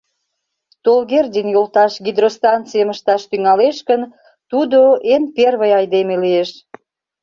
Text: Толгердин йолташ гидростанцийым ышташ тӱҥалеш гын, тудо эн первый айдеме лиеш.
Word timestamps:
Толгердин 0.83 1.47
йолташ 1.55 1.93
гидростанцийым 2.05 2.89
ышташ 2.95 3.21
тӱҥалеш 3.29 3.77
гын, 3.89 4.01
тудо 4.51 4.79
эн 5.13 5.23
первый 5.35 5.71
айдеме 5.79 6.15
лиеш. 6.23 6.49